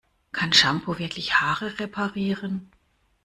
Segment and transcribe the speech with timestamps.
[0.31, 2.71] Kann Shampoo wirklich Haare reparieren?